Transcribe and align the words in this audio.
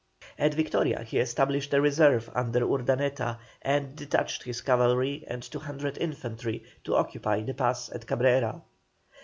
At 0.39 0.55
Victoria 0.55 1.03
he 1.03 1.19
established 1.19 1.75
a 1.75 1.79
reserve 1.79 2.27
under 2.33 2.61
Urdaneta, 2.65 3.37
and 3.61 3.95
detached 3.95 4.41
his 4.41 4.59
cavalry 4.61 5.23
and 5.27 5.43
200 5.43 5.99
infantry 5.99 6.63
to 6.85 6.95
occupy 6.95 7.41
the 7.43 7.53
pass 7.53 7.87
at 7.91 8.07
Cabrera. 8.07 8.63